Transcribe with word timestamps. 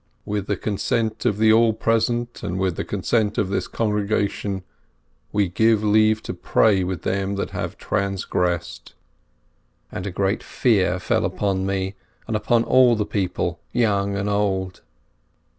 ''With 0.27 0.47
the 0.47 0.57
consent 0.57 1.25
of 1.27 1.37
the 1.37 1.53
All 1.53 1.73
Present 1.73 2.41
and 2.41 2.57
with 2.57 2.75
the 2.75 2.83
consent 2.83 3.37
of 3.37 3.49
this 3.49 3.67
congregation, 3.67 4.63
we 5.31 5.47
give 5.47 5.83
leave 5.83 6.23
to 6.23 6.33
pray 6.33 6.83
with 6.83 7.03
them 7.03 7.35
that 7.35 7.51
have 7.51 7.77
transgressed." 7.77 8.95
And 9.91 10.07
a 10.07 10.11
great 10.11 10.41
fear 10.41 10.97
fell 10.97 11.23
upon 11.23 11.67
me 11.67 11.93
and 12.25 12.35
upon 12.35 12.63
all 12.63 12.95
the 12.95 13.05
people, 13.05 13.59
young 13.73 14.17
and 14.17 14.27
old. 14.27 14.81